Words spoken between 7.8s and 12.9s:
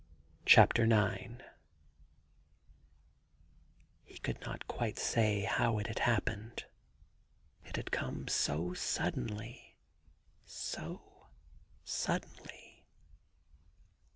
come so suddenly, so suddenly.